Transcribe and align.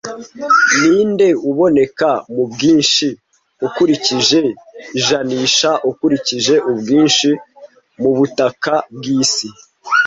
Ninde 0.79 1.27
uboneka 1.49 2.09
mubwinshi 2.35 3.07
ukurikije 3.67 4.39
ijanisha 4.99 5.71
ukurikije 5.89 6.55
ubwinshi 6.71 7.29
mubutaka 8.01 8.73
bwisi 8.95 9.47